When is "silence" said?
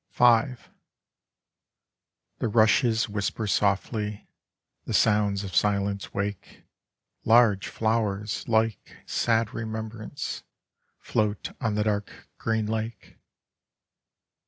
5.55-6.11